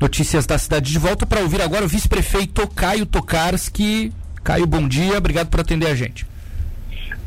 [0.00, 4.12] Notícias da cidade de volta para ouvir agora o vice-prefeito Caio Tokarski.
[4.44, 6.24] Caio, bom dia, obrigado por atender a gente.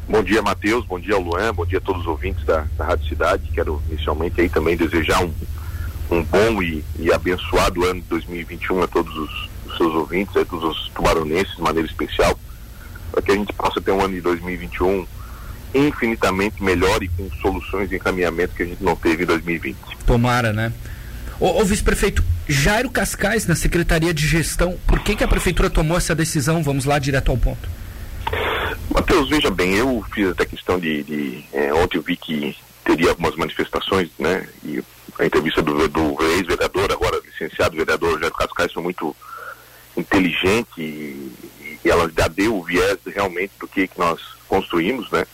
[0.07, 3.09] Bom dia, Matheus, bom dia, Luan, bom dia a todos os ouvintes da, da Rádio
[3.09, 3.51] Cidade.
[3.53, 5.33] Quero inicialmente aí também desejar um,
[6.11, 10.45] um bom e, e abençoado ano de 2021 a todos os, os seus ouvintes, a
[10.45, 12.39] todos os tubaronenses de maneira especial,
[13.11, 15.05] para que a gente possa ter um ano de 2021
[15.73, 19.77] infinitamente melhor e com soluções e encaminhamentos que a gente não teve em 2020.
[20.05, 20.71] Tomara, né?
[21.39, 25.97] Ô, ô vice-prefeito, Jairo Cascais, na Secretaria de Gestão, por que, que a Prefeitura tomou
[25.97, 26.61] essa decisão?
[26.61, 27.69] Vamos lá direto ao ponto.
[28.93, 31.01] Matheus, veja bem, eu fiz até questão de.
[31.03, 34.45] de é, ontem eu vi que teria algumas manifestações, né?
[34.65, 34.83] E
[35.17, 39.15] a entrevista do, do ex-vereador, agora licenciado vereador Jairo Cascais, foi muito
[39.95, 41.31] inteligente e,
[41.83, 45.25] e ela já deu o viés realmente do que, que nós construímos, né?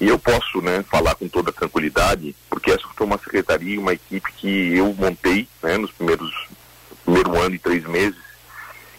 [0.00, 4.30] E eu posso né, falar com toda tranquilidade, porque essa foi uma secretaria, uma equipe
[4.32, 6.30] que eu montei né, nos primeiros
[7.06, 8.18] primeiro ano e três meses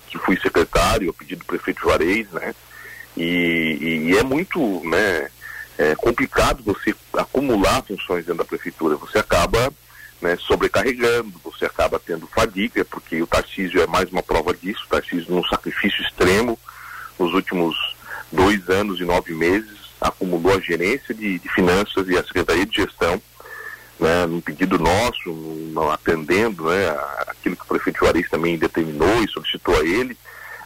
[0.07, 2.55] que fui secretário, a pedido do prefeito Juarez, né?
[3.15, 5.29] E, e é muito né,
[5.77, 8.95] é complicado você acumular funções dentro da prefeitura.
[8.95, 9.71] Você acaba
[10.21, 14.83] né, sobrecarregando, você acaba tendo fadiga, porque o Tarcísio é mais uma prova disso.
[14.85, 16.57] O Tarcísio, num sacrifício extremo,
[17.19, 17.75] nos últimos
[18.31, 22.75] dois anos e nove meses, acumulou a gerência de, de finanças e a secretaria de
[22.75, 23.21] gestão,
[23.99, 25.31] né, num pedido nosso,
[25.73, 26.89] não atendendo né,
[27.27, 30.17] aquilo que o prefeito Juarez também determinou e solicitou a ele,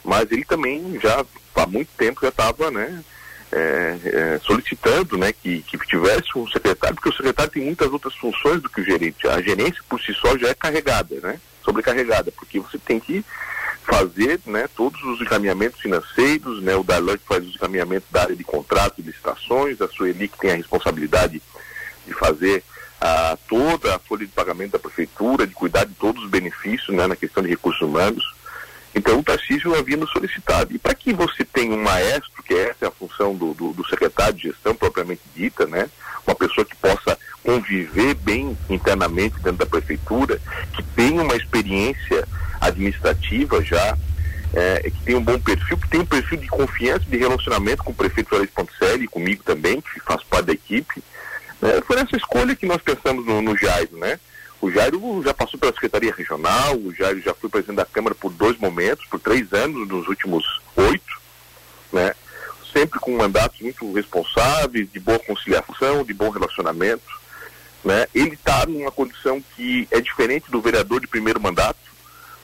[0.03, 3.03] mas ele também já há muito tempo já estava né,
[3.51, 8.15] é, é, solicitando né, que, que tivesse um secretário, porque o secretário tem muitas outras
[8.15, 9.27] funções do que o gerente.
[9.27, 13.23] A gerência por si só já é carregada, né, sobrecarregada, porque você tem que
[13.83, 18.35] fazer né, todos os encaminhamentos financeiros, né, o Darlan que faz os encaminhamentos da área
[18.35, 21.41] de contratos e licitações, a Sueli que tem a responsabilidade
[22.05, 22.63] de fazer
[23.01, 27.07] a, toda a folha de pagamento da prefeitura, de cuidar de todos os benefícios né,
[27.07, 28.23] na questão de recursos humanos.
[28.93, 30.73] Então o Tarcísio havia nos solicitado.
[30.73, 33.87] E para que você tenha um maestro, que essa é a função do, do, do
[33.87, 35.89] secretário de gestão propriamente dita, né,
[36.27, 40.39] uma pessoa que possa conviver bem internamente dentro da prefeitura,
[40.73, 42.27] que tenha uma experiência
[42.59, 43.97] administrativa já,
[44.53, 47.91] é, que tem um bom perfil, que tem um perfil de confiança, de relacionamento com
[47.91, 51.01] o prefeito Flores Ponticelli e comigo também, que faz parte da equipe.
[51.61, 51.81] Né?
[51.85, 54.19] Foi essa escolha que nós pensamos no, no Jairo, né?
[54.59, 58.31] O Jairo já passou pela Secretaria Regional, o Jairo já foi presidente da Câmara por
[58.31, 60.45] dois momentos, por três anos nos últimos
[60.75, 61.21] oito,
[61.91, 62.13] né?
[62.71, 67.03] Sempre com mandatos muito responsáveis, de boa conciliação, de bom relacionamento,
[67.83, 68.07] né?
[68.13, 71.79] Ele está numa condição que é diferente do vereador de primeiro mandato,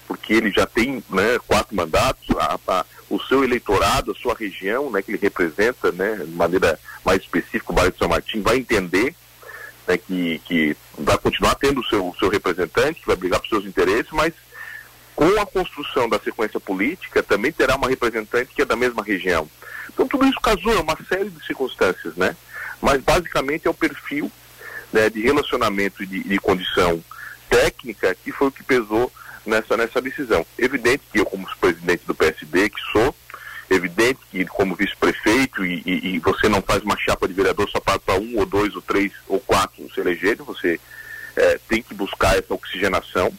[0.08, 4.90] porque ele já tem né, quatro mandatos, a, a, o seu eleitorado, a sua região,
[4.90, 8.58] né, que ele representa, né, de maneira mais específica, o bairro de São Martim, vai
[8.58, 9.14] entender
[9.88, 13.66] né, que, que vai continuar tendo o seu, seu representante, que vai brigar por seus
[13.66, 14.34] interesses, mas
[15.16, 19.50] com a construção da sequência política também terá uma representante que é da mesma região.
[19.92, 22.36] Então tudo isso casou, é uma série de circunstâncias, né?
[22.80, 24.32] Mas basicamente é o perfil
[24.94, 27.04] né, de relacionamento e de, de condição
[27.50, 29.12] técnica que foi o que pesou
[29.48, 30.46] nessa, nessa decisão.
[30.58, 33.16] Evidente que eu, como presidente do PSD, que sou,
[33.70, 37.80] evidente que como vice-prefeito e, e, e, você não faz uma chapa de vereador só
[37.80, 40.80] para um ou dois ou três ou quatro se elegerem, você
[41.36, 43.32] é, tem que buscar essa oxigenação.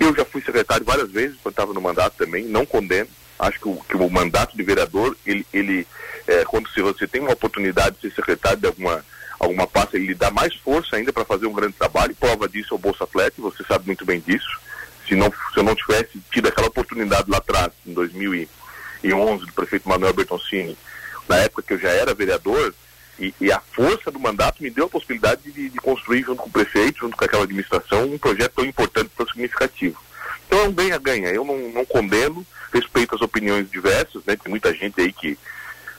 [0.00, 3.08] Eu já fui secretário várias vezes, quando estava no mandato também, não condeno.
[3.38, 5.86] Acho que o, que o mandato de vereador, ele, ele
[6.26, 9.04] é, quando se você tem uma oportunidade de ser secretário de alguma,
[9.38, 12.16] alguma pasta, ele dá mais força ainda para fazer um grande trabalho.
[12.16, 14.60] Prova disso é o Bolsa Atleta, você sabe muito bem disso
[15.06, 19.88] se, não, se eu não tivesse tido aquela oportunidade lá atrás, em 2011, do prefeito
[19.88, 20.76] Manuel Bertoncini,
[21.28, 22.74] na época que eu já era vereador,
[23.18, 26.48] e, e a força do mandato me deu a possibilidade de, de, construir, junto com
[26.48, 29.98] o prefeito, junto com aquela administração, um projeto tão importante, tão significativo.
[30.46, 31.28] Então é um ganha-ganha.
[31.28, 34.36] Eu não, não, condeno, respeito as opiniões diversas, né?
[34.36, 35.38] Tem muita gente aí que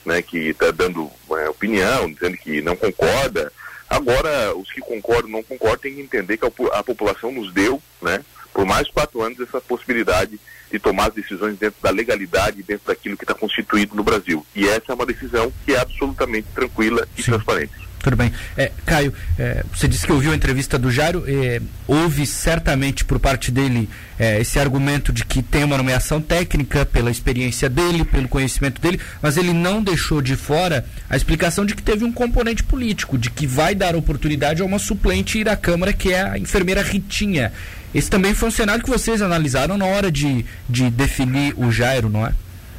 [0.06, 3.52] né, que está dando é, opinião, dizendo que não concorda.
[3.90, 7.82] Agora, os que concordam não concordam têm que entender que a, a população nos deu
[8.02, 10.40] né, por mais quatro anos essa possibilidade
[10.72, 14.46] de tomar as decisões dentro da legalidade, dentro daquilo que está constituído no Brasil.
[14.56, 17.32] E essa é uma decisão que é absolutamente tranquila e Sim.
[17.32, 17.74] transparente.
[18.04, 18.34] Tudo bem.
[18.58, 21.24] É, Caio, é, você disse que ouviu a entrevista do Jairo.
[21.26, 23.88] É, houve certamente por parte dele
[24.20, 29.00] é, esse argumento de que tem uma nomeação técnica pela experiência dele, pelo conhecimento dele,
[29.22, 33.30] mas ele não deixou de fora a explicação de que teve um componente político, de
[33.30, 37.54] que vai dar oportunidade a uma suplente ir à Câmara, que é a enfermeira Ritinha.
[37.96, 42.10] Esse também foi um cenário que vocês analisaram na hora de, de definir o Jairo,
[42.10, 42.34] não é?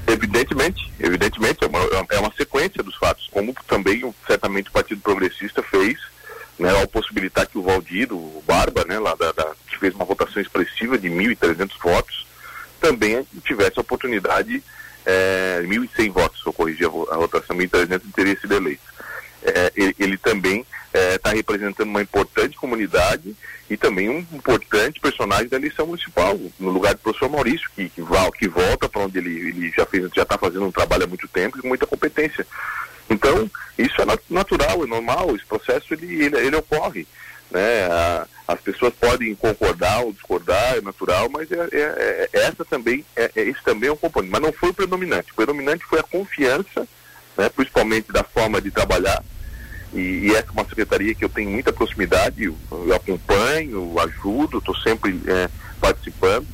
[0.07, 5.63] Evidentemente, evidentemente, é uma, é uma sequência dos fatos, como também certamente o Partido Progressista
[5.63, 5.99] fez
[6.59, 10.05] né, ao possibilitar que o Valdir, o Barba, né, lá da, da, que fez uma
[10.05, 12.27] votação expressiva de 1.300 votos,
[12.81, 14.63] também tivesse a oportunidade,
[15.05, 18.95] é, 1.100 votos, eu corrigir a, a votação, 1.300 teria sido eleito.
[19.43, 23.35] É, ele, ele, também está é, representando uma importante comunidade
[23.69, 28.03] e também um importante personagem da eleição municipal, no lugar do professor Maurício, que, que,
[28.39, 31.27] que volta para onde ele, ele já fez, já está fazendo um trabalho há muito
[31.29, 32.47] tempo e com muita competência.
[33.11, 37.07] Então, isso é natural, é normal, esse processo ele, ele, ele ocorre.
[37.51, 37.87] Né?
[38.47, 43.05] as pessoas podem concordar ou discordar, é natural, mas é, é, é, é essa também,
[43.17, 44.33] é, é, esse também é um componente.
[44.33, 45.33] Mas não foi o predominante.
[45.33, 46.87] O predominante foi a confiança,
[47.37, 49.23] né, principalmente da forma de trabalhar.
[49.95, 54.77] E, e é uma secretaria que eu tenho muita proximidade, eu, eu acompanho, ajudo, estou
[54.77, 55.49] sempre é,
[55.81, 56.47] participando.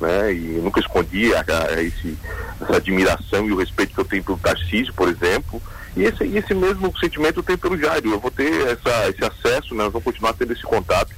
[0.00, 1.44] Né, e nunca escondi a,
[1.74, 2.16] a esse,
[2.58, 5.62] essa admiração e o respeito que eu tenho pelo Tarcísio, por exemplo,
[5.96, 8.10] e esse, esse mesmo sentimento eu tenho pelo Jairo.
[8.10, 9.84] Eu vou ter essa, esse acesso, né?
[9.84, 11.10] nós vamos continuar tendo esse contato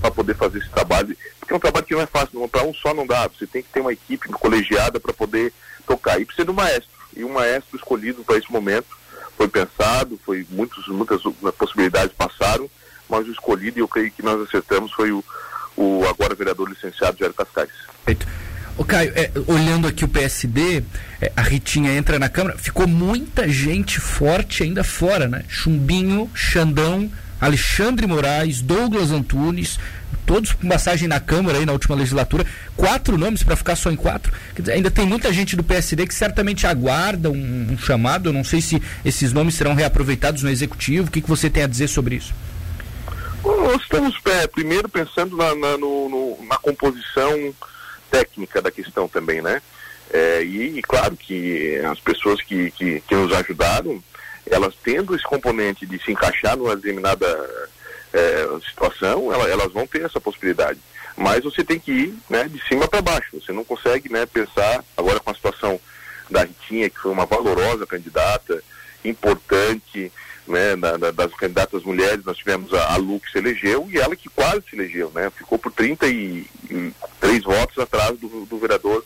[0.00, 1.16] para poder fazer esse trabalho.
[1.38, 3.28] Porque é um trabalho que não é fácil, para um só não dá.
[3.28, 5.52] Você tem que ter uma equipe colegiada para poder
[5.86, 6.20] tocar.
[6.20, 6.88] E precisa de um maestro.
[7.16, 8.95] E um maestro escolhido para esse momento
[9.36, 11.22] foi pensado, foi muitos, muitas
[11.58, 12.68] possibilidades passaram,
[13.08, 15.22] mas o escolhido, e eu creio que nós acertamos, foi o,
[15.76, 17.70] o agora vereador licenciado Jair Cascais.
[18.04, 18.26] Feito.
[18.78, 20.82] Ô Caio, é, olhando aqui o PSD,
[21.20, 25.44] é, a Ritinha entra na Câmara, ficou muita gente forte ainda fora, né?
[25.48, 27.10] Chumbinho, Xandão,
[27.40, 29.78] Alexandre Moraes, Douglas Antunes,
[30.24, 32.44] todos com passagem na Câmara aí na última legislatura,
[32.76, 34.32] quatro nomes para ficar só em quatro.
[34.58, 38.28] Dizer, ainda tem muita gente do PSD que certamente aguarda um, um, chamado.
[38.28, 41.08] Eu não sei se esses nomes serão reaproveitados no executivo.
[41.08, 42.34] O que, que você tem a dizer sobre isso?
[43.66, 47.54] nós estamos é, primeiro pensando na, na, no, no, na composição
[48.10, 49.60] técnica da questão também, né?
[50.10, 54.02] É, e, e, claro que as pessoas que, que, que, nos ajudaram,
[54.46, 57.26] elas tendo esse componente de se encaixar numa determinada
[58.12, 60.80] é, situação, elas, elas vão ter essa possibilidade.
[61.16, 63.40] Mas você tem que ir né, de cima para baixo.
[63.40, 65.80] Você não consegue né, pensar, agora com a situação
[66.30, 68.62] da Ritinha, que foi uma valorosa candidata,
[69.04, 70.12] importante,
[70.46, 73.98] né, da, da, das candidatas mulheres, nós tivemos a, a Lu que se elegeu e
[73.98, 75.30] ela que quase se elegeu, né?
[75.30, 79.04] Ficou por 33 votos atrás do, do vereador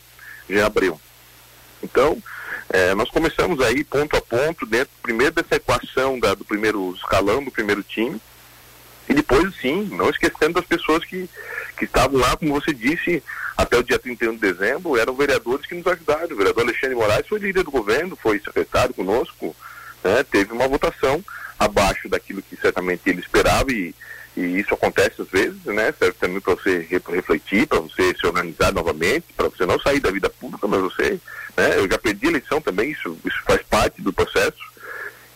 [0.48, 1.00] Jean Abreu.
[1.82, 2.22] Então,
[2.72, 7.42] é, nós começamos aí ponto a ponto, dentro primeiro dessa equação da, do primeiro escalão,
[7.44, 8.20] do primeiro time,
[9.08, 11.28] e depois sim, não esquecendo das pessoas que,
[11.76, 13.22] que estavam lá, como você disse,
[13.56, 16.32] até o dia 31 de dezembro, eram vereadores que nos ajudaram.
[16.32, 19.54] O vereador Alexandre Moraes foi líder do governo, foi secretário conosco,
[20.04, 21.22] né, teve uma votação
[21.58, 23.94] abaixo daquilo que certamente ele esperava e,
[24.34, 25.92] e isso acontece às vezes, né?
[25.98, 30.10] Serve também para você refletir, para você se organizar novamente, para você não sair da
[30.10, 31.20] vida pública, mas você,
[31.56, 31.76] né?
[31.76, 34.70] Eu já perdi a eleição também, isso, isso faz parte do processo.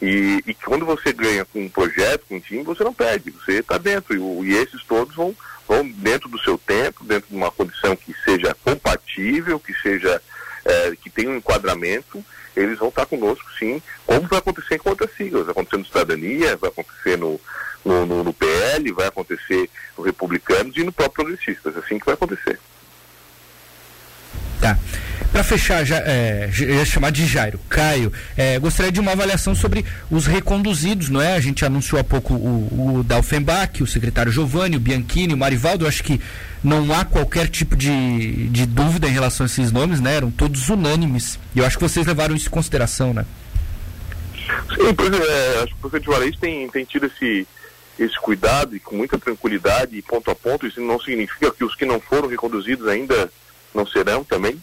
[0.00, 3.60] E, e quando você ganha com um projeto, com um time, você não perde, você
[3.60, 4.12] está dentro.
[4.12, 5.32] E, e, esses todos vão,
[5.68, 10.20] vão dentro do seu tempo, dentro de uma condição que seja compatível, que seja,
[10.64, 12.24] é, que tenha um enquadramento
[12.56, 16.56] eles vão estar conosco sim, como vai acontecer com outras siglas, vai acontecer no Cidadania,
[16.56, 17.40] vai acontecer no,
[17.84, 19.68] no, no, no PL, vai acontecer
[19.98, 22.60] no Republicanos e no próprio Progressistas, assim que vai acontecer.
[24.60, 24.78] Tá.
[25.34, 29.84] Para fechar, já, é, ia chamar de Jairo, Caio, é, gostaria de uma avaliação sobre
[30.08, 31.34] os reconduzidos, não é?
[31.34, 35.88] A gente anunciou há pouco o, o Dalfenbach, o secretário Giovanni, o Bianchini, o Marivaldo,
[35.88, 36.20] acho que
[36.62, 40.14] não há qualquer tipo de, de dúvida em relação a esses nomes, né?
[40.18, 41.36] Eram todos unânimes.
[41.52, 43.26] E eu acho que vocês levaram isso em consideração, né?
[44.72, 47.44] Sim, pois é, acho que o professor Juarez tem, tem tido esse,
[47.98, 50.64] esse cuidado e com muita tranquilidade ponto a ponto.
[50.64, 53.28] Isso não significa que os que não foram reconduzidos ainda
[53.74, 54.62] não serão também.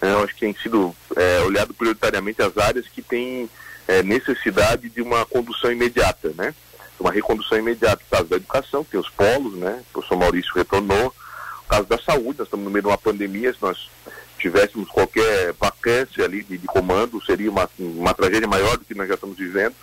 [0.00, 3.48] Eu acho que tem sido é, olhado prioritariamente as áreas que têm
[3.86, 6.54] é, necessidade de uma condução imediata, né?
[6.98, 8.02] Uma recondução imediata.
[8.06, 9.82] O caso da educação, tem os polos, né?
[9.90, 11.14] O professor Maurício retornou.
[11.64, 13.90] O caso da saúde, nós estamos no meio de uma pandemia, se nós
[14.38, 19.06] tivéssemos qualquer vacância ali de, de comando, seria uma, uma tragédia maior do que nós
[19.06, 19.74] já estamos vivendo.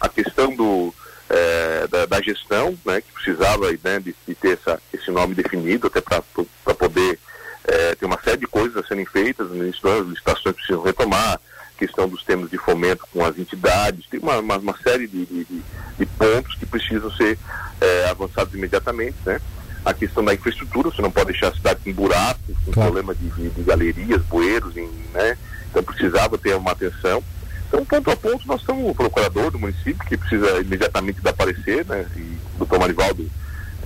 [0.00, 0.92] A questão do,
[1.30, 5.86] é, da, da, gestão, né, que precisava né, de, de, ter essa, esse nome definido,
[5.86, 7.18] até para poder
[7.64, 11.40] é, tem uma série de coisas a serem feitas, as licitações precisam retomar,
[11.78, 15.44] questão dos termos de fomento com as entidades, tem uma, uma, uma série de, de,
[15.98, 17.38] de, pontos que precisam ser
[17.80, 19.40] é, avançados imediatamente, né?
[19.84, 22.92] A questão da infraestrutura, você não pode deixar a cidade com buracos, com claro.
[22.92, 25.36] problema de, de, de, galerias, bueiros, em, né?
[25.70, 27.22] Então precisava ter uma atenção.
[27.68, 31.84] Então, ponto a ponto, nós temos o procurador do município, que precisa imediatamente dar parecer,
[31.86, 32.06] né?
[32.16, 33.28] E o doutor Marivaldo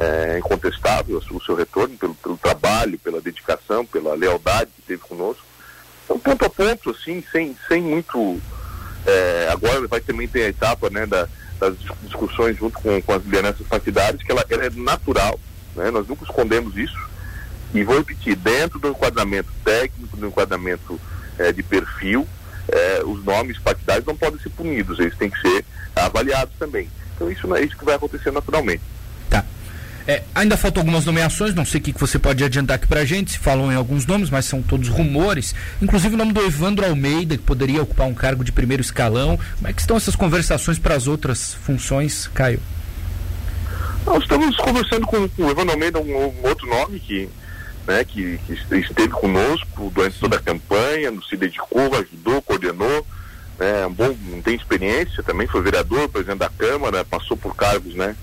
[0.00, 5.42] é incontestável o seu retorno pelo, pelo, trabalho, pela dedicação, pela lealdade que teve conosco.
[6.04, 8.40] Então, ponto a ponto, assim, sem, sem muito.
[9.06, 11.28] É, agora vai também ter a etapa né, da,
[11.58, 15.38] das discussões junto com, com as lideranças partidárias, que ela, ela é natural,
[15.74, 15.90] né?
[15.90, 16.98] nós nunca escondemos isso.
[17.74, 20.98] E vou repetir, dentro do enquadramento técnico, do enquadramento
[21.38, 22.26] é, de perfil,
[22.68, 25.64] é, os nomes partidários não podem ser punidos, eles têm que ser
[25.94, 26.88] avaliados também.
[27.14, 28.82] Então isso não é isso que vai acontecer naturalmente.
[30.08, 33.04] É, ainda faltam algumas nomeações, não sei o que, que você pode adiantar aqui pra
[33.04, 35.54] gente, se falam em alguns nomes, mas são todos rumores.
[35.82, 39.38] Inclusive o nome do Evandro Almeida, que poderia ocupar um cargo de primeiro escalão.
[39.56, 42.58] Como é que estão essas conversações para as outras funções, Caio?
[44.06, 47.28] Nós estamos conversando com, o Evandro Almeida, um, um outro nome que
[47.86, 53.06] né, que, que, esteve conosco durante toda a campanha, se dedicou, ajudou, coordenou,
[53.58, 58.14] né, um bom, tem experiência, também foi vereador, presidente da Câmara, passou por cargos né,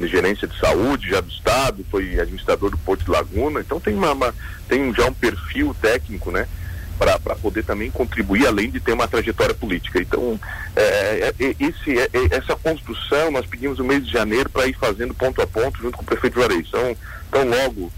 [0.00, 4.12] gerência de saúde já do Estado, foi administrador do Porto de Laguna, então tem, uma,
[4.12, 4.34] uma
[4.68, 6.46] tem já um perfil técnico, né?
[6.98, 10.00] para poder também contribuir, além de ter uma trajetória política.
[10.00, 10.38] Então,
[10.76, 14.66] é, é, é esse, é, é, essa construção nós pedimos no mês de janeiro para
[14.66, 16.68] ir fazendo ponto a ponto junto com o prefeito Juarez.
[16.68, 16.96] Então,
[17.28, 17.92] então logo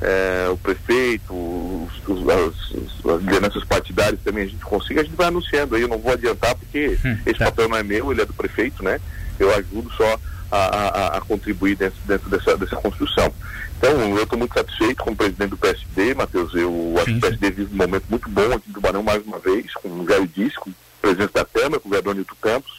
[0.00, 5.16] é, o prefeito, os, os, as, as, lideranças partidárias também a gente consiga, a gente
[5.16, 7.46] vai anunciando aí, eu não vou adiantar porque hum, esse tá.
[7.46, 9.00] papel não é meu, ele é do prefeito, né?
[9.38, 10.18] Eu ajudo só
[10.50, 13.32] a, a, a contribuir dentro, dentro dessa, dessa construção.
[13.78, 16.54] Então, eu estou muito satisfeito como presidente do PSD, Matheus.
[16.54, 19.38] Eu acho que o PSD vive um momento muito bom aqui em Tubarão mais uma
[19.38, 22.72] vez, com o Jair Disse, com o presidente da Câmara, com o vereador Nilton Campos,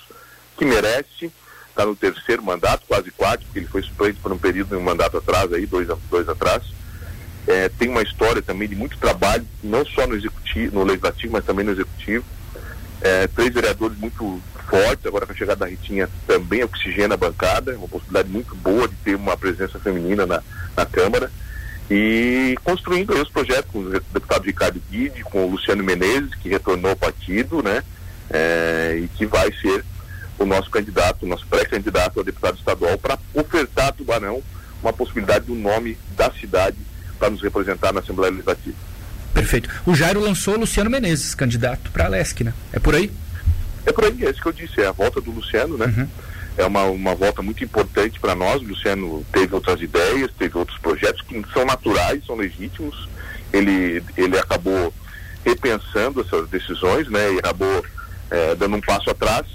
[0.57, 1.31] que merece,
[1.69, 5.17] está no terceiro mandato, quase quatro, porque ele foi suplente por um período um mandato
[5.17, 6.63] atrás, aí, dois, dois atrás
[7.47, 11.45] é, tem uma história também de muito trabalho, não só no executivo, no legislativo, mas
[11.45, 12.25] também no executivo.
[12.99, 17.77] É, três vereadores muito fortes, agora com a chegada da Ritinha também oxigena a bancada,
[17.77, 20.41] uma possibilidade muito boa de ter uma presença feminina na,
[20.75, 21.31] na Câmara.
[21.89, 26.91] E construindo os projetos com o deputado Ricardo Guide, com o Luciano Menezes, que retornou
[26.91, 27.81] ao partido, né?
[28.29, 29.85] É, e que vai ser
[30.37, 34.43] o nosso candidato, o nosso pré-candidato a deputado estadual para ofertar a Tubarão
[34.81, 36.77] uma possibilidade do nome da cidade
[37.17, 38.75] para nos representar na Assembleia Legislativa.
[39.33, 39.69] Perfeito.
[39.85, 42.53] O Jairo lançou o Luciano Menezes, candidato para a LESC, né?
[42.73, 43.11] É por aí?
[43.87, 45.85] É por aí, é isso que eu disse, é a volta do Luciano, né?
[45.85, 46.07] Uhum.
[46.57, 48.61] É uma, uma volta muito importante para nós.
[48.61, 53.07] O Luciano teve outras ideias, teve outros projetos que são naturais, são legítimos.
[53.53, 54.93] Ele, ele acabou
[55.45, 57.33] repensando essas decisões, né?
[57.33, 57.85] E acabou
[58.29, 59.45] é, dando um passo atrás,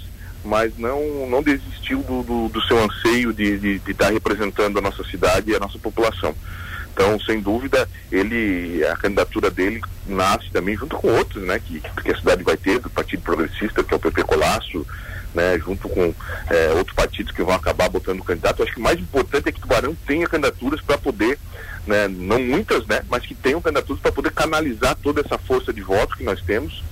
[0.43, 4.79] mas não, não desistiu do, do, do seu anseio de estar de, de tá representando
[4.79, 6.33] a nossa cidade e a nossa população.
[6.93, 12.11] Então, sem dúvida, ele, a candidatura dele nasce também junto com outros, né, que, que
[12.11, 14.85] a cidade vai ter, do Partido Progressista, que é o PP Colasso,
[15.33, 16.13] né, junto com
[16.51, 18.61] é, outros partidos que vão acabar botando candidato.
[18.61, 21.39] Acho que o mais importante é que Tubarão tenha candidaturas para poder,
[21.87, 25.81] né, não muitas, né, mas que tenham candidaturas para poder canalizar toda essa força de
[25.81, 26.83] voto que nós temos,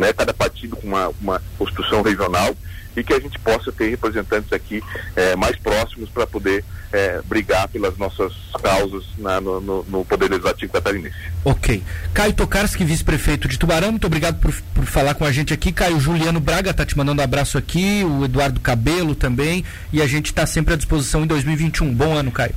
[0.00, 2.56] né, cada partido com uma, uma construção regional
[2.96, 4.82] e que a gente possa ter representantes aqui
[5.14, 10.28] é, mais próximos para poder é, brigar pelas nossas causas na, no, no, no, Poder
[10.28, 11.14] Legislativo catarinense.
[11.44, 11.84] Ok.
[12.12, 15.70] Caio Tokarski, vice-prefeito de Tubarão, muito obrigado por, por falar com a gente aqui.
[15.70, 20.06] Caio Juliano Braga está te mandando um abraço aqui, o Eduardo Cabelo também, e a
[20.06, 21.94] gente está sempre à disposição em 2021.
[21.94, 22.54] Bom ano, Caio.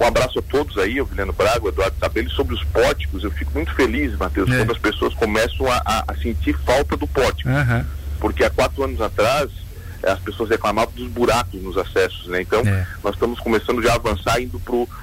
[0.00, 3.22] Um abraço a todos aí, o Juliano Braga, o Eduardo Cabelo, sobre os pórticos.
[3.22, 4.58] Eu fico muito feliz, Matheus, é.
[4.58, 7.48] quando as pessoas começam a, a, a sentir falta do pórtico.
[7.48, 7.84] Uhum.
[8.18, 9.50] Porque há quatro anos atrás,
[10.06, 12.42] as pessoas reclamavam dos buracos nos acessos, né?
[12.42, 12.86] Então, é.
[13.02, 14.60] nós estamos começando já a avançar indo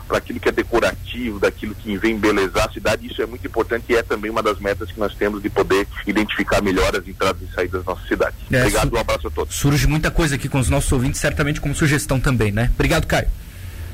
[0.08, 3.08] para aquilo que é decorativo, daquilo que vem embelezar a cidade.
[3.08, 5.88] Isso é muito importante e é também uma das metas que nós temos de poder
[6.06, 8.36] identificar melhor as entradas e saídas da nossa cidade.
[8.52, 9.56] É, Obrigado, um abraço a todos.
[9.56, 12.70] Surge muita coisa aqui com os nossos ouvintes, certamente como sugestão também, né?
[12.74, 13.28] Obrigado, Caio.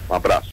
[0.10, 0.46] Um abraço.